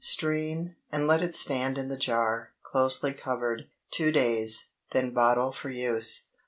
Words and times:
Strain, 0.03 0.77
and 0.91 1.05
let 1.05 1.21
it 1.21 1.35
stand 1.35 1.77
in 1.77 1.87
the 1.87 1.95
jar, 1.95 2.53
closely 2.63 3.13
covered, 3.13 3.67
two 3.91 4.11
days, 4.11 4.69
then 4.93 5.11
bottle 5.13 5.51
for 5.53 5.69
use. 5.69 6.23